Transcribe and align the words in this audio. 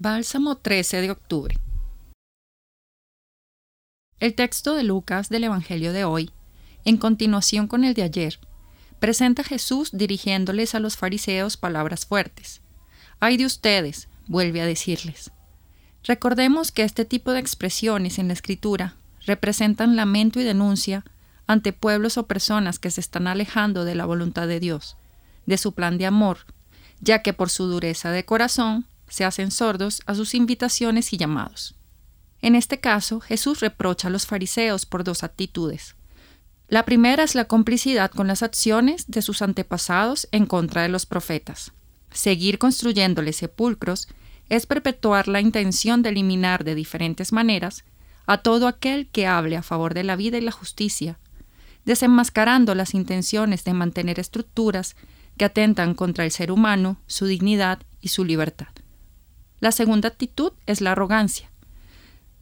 Bálsamo 0.00 0.58
13 0.58 1.00
de 1.00 1.10
octubre. 1.10 1.56
El 4.20 4.36
texto 4.36 4.76
de 4.76 4.84
Lucas 4.84 5.28
del 5.28 5.42
Evangelio 5.42 5.92
de 5.92 6.04
hoy, 6.04 6.30
en 6.84 6.98
continuación 6.98 7.66
con 7.66 7.82
el 7.82 7.94
de 7.94 8.04
ayer, 8.04 8.38
presenta 9.00 9.42
a 9.42 9.44
Jesús 9.44 9.90
dirigiéndoles 9.92 10.76
a 10.76 10.78
los 10.78 10.96
fariseos 10.96 11.56
palabras 11.56 12.06
fuertes. 12.06 12.60
Ay 13.18 13.38
de 13.38 13.46
ustedes, 13.46 14.08
vuelve 14.28 14.60
a 14.60 14.66
decirles. 14.66 15.32
Recordemos 16.04 16.70
que 16.70 16.84
este 16.84 17.04
tipo 17.04 17.32
de 17.32 17.40
expresiones 17.40 18.20
en 18.20 18.28
la 18.28 18.34
escritura 18.34 18.94
representan 19.26 19.96
lamento 19.96 20.38
y 20.38 20.44
denuncia 20.44 21.04
ante 21.48 21.72
pueblos 21.72 22.18
o 22.18 22.28
personas 22.28 22.78
que 22.78 22.92
se 22.92 23.00
están 23.00 23.26
alejando 23.26 23.84
de 23.84 23.96
la 23.96 24.04
voluntad 24.04 24.46
de 24.46 24.60
Dios, 24.60 24.96
de 25.46 25.58
su 25.58 25.74
plan 25.74 25.98
de 25.98 26.06
amor, 26.06 26.46
ya 27.00 27.22
que 27.22 27.32
por 27.32 27.50
su 27.50 27.66
dureza 27.66 28.12
de 28.12 28.24
corazón 28.24 28.86
se 29.08 29.24
hacen 29.24 29.50
sordos 29.50 30.02
a 30.06 30.14
sus 30.14 30.34
invitaciones 30.34 31.12
y 31.12 31.16
llamados. 31.16 31.74
En 32.40 32.54
este 32.54 32.78
caso, 32.78 33.20
Jesús 33.20 33.60
reprocha 33.60 34.08
a 34.08 34.10
los 34.10 34.26
fariseos 34.26 34.86
por 34.86 35.04
dos 35.04 35.24
actitudes. 35.24 35.96
La 36.68 36.84
primera 36.84 37.24
es 37.24 37.34
la 37.34 37.46
complicidad 37.46 38.10
con 38.10 38.26
las 38.26 38.42
acciones 38.42 39.06
de 39.08 39.22
sus 39.22 39.42
antepasados 39.42 40.28
en 40.32 40.46
contra 40.46 40.82
de 40.82 40.88
los 40.88 41.06
profetas. 41.06 41.72
Seguir 42.10 42.58
construyéndoles 42.58 43.36
sepulcros 43.36 44.08
es 44.48 44.66
perpetuar 44.66 45.28
la 45.28 45.40
intención 45.40 46.02
de 46.02 46.10
eliminar 46.10 46.64
de 46.64 46.74
diferentes 46.74 47.32
maneras 47.32 47.84
a 48.26 48.38
todo 48.38 48.68
aquel 48.68 49.08
que 49.08 49.26
hable 49.26 49.56
a 49.56 49.62
favor 49.62 49.94
de 49.94 50.04
la 50.04 50.16
vida 50.16 50.36
y 50.38 50.42
la 50.42 50.52
justicia, 50.52 51.18
desenmascarando 51.84 52.74
las 52.74 52.94
intenciones 52.94 53.64
de 53.64 53.72
mantener 53.72 54.20
estructuras 54.20 54.96
que 55.38 55.46
atentan 55.46 55.94
contra 55.94 56.24
el 56.24 56.30
ser 56.30 56.52
humano, 56.52 57.00
su 57.06 57.24
dignidad 57.24 57.78
y 58.00 58.08
su 58.08 58.24
libertad. 58.24 58.68
La 59.60 59.72
segunda 59.72 60.08
actitud 60.08 60.52
es 60.66 60.80
la 60.80 60.92
arrogancia, 60.92 61.50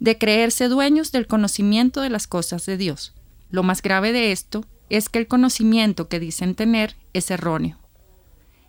de 0.00 0.18
creerse 0.18 0.68
dueños 0.68 1.12
del 1.12 1.26
conocimiento 1.26 2.02
de 2.02 2.10
las 2.10 2.26
cosas 2.26 2.66
de 2.66 2.76
Dios. 2.76 3.14
Lo 3.50 3.62
más 3.62 3.80
grave 3.80 4.12
de 4.12 4.32
esto 4.32 4.66
es 4.90 5.08
que 5.08 5.18
el 5.18 5.26
conocimiento 5.26 6.08
que 6.08 6.20
dicen 6.20 6.54
tener 6.54 6.94
es 7.14 7.30
erróneo. 7.30 7.78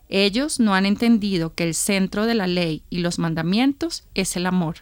Ellos 0.07 0.61
no 0.61 0.73
han 0.73 0.85
entendido 0.85 1.53
que 1.55 1.65
el 1.65 1.73
centro 1.73 2.25
de 2.25 2.35
la 2.35 2.47
ley 2.47 2.83
y 2.89 2.99
los 2.99 3.19
mandamientos 3.19 4.05
es 4.15 4.37
el 4.37 4.45
amor. 4.45 4.77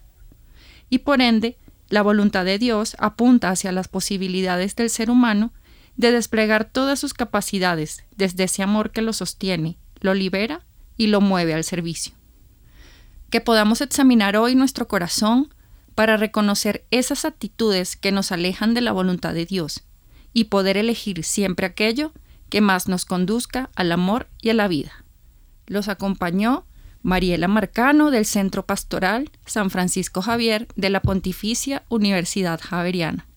Y 0.91 0.99
por 0.99 1.19
ende, 1.19 1.57
la 1.89 2.03
voluntad 2.03 2.45
de 2.45 2.59
Dios 2.59 2.95
apunta 2.99 3.49
hacia 3.49 3.71
las 3.71 3.87
posibilidades 3.87 4.75
del 4.75 4.91
ser 4.91 5.09
humano 5.09 5.51
de 5.97 6.11
desplegar 6.11 6.65
todas 6.65 6.99
sus 6.99 7.15
capacidades 7.15 8.03
desde 8.15 8.43
ese 8.43 8.61
amor 8.61 8.91
que 8.91 9.01
lo 9.01 9.13
sostiene, 9.13 9.79
lo 10.01 10.13
libera 10.13 10.63
y 10.97 11.07
lo 11.07 11.19
mueve 11.21 11.55
al 11.55 11.63
servicio 11.63 12.13
que 13.29 13.41
podamos 13.41 13.81
examinar 13.81 14.37
hoy 14.37 14.55
nuestro 14.55 14.87
corazón 14.87 15.53
para 15.95 16.17
reconocer 16.17 16.85
esas 16.91 17.25
actitudes 17.25 17.95
que 17.95 18.11
nos 18.11 18.31
alejan 18.31 18.73
de 18.73 18.81
la 18.81 18.91
voluntad 18.91 19.33
de 19.33 19.45
Dios 19.45 19.83
y 20.33 20.45
poder 20.45 20.77
elegir 20.77 21.23
siempre 21.23 21.65
aquello 21.65 22.11
que 22.49 22.61
más 22.61 22.87
nos 22.87 23.05
conduzca 23.05 23.69
al 23.75 23.91
amor 23.91 24.27
y 24.41 24.49
a 24.49 24.53
la 24.53 24.67
vida. 24.67 25.05
Los 25.67 25.87
acompañó 25.87 26.65
Mariela 27.01 27.47
Marcano 27.47 28.11
del 28.11 28.25
Centro 28.25 28.65
Pastoral 28.65 29.31
San 29.45 29.69
Francisco 29.69 30.21
Javier 30.21 30.67
de 30.75 30.89
la 30.89 31.01
Pontificia 31.01 31.83
Universidad 31.89 32.59
Javeriana. 32.61 33.27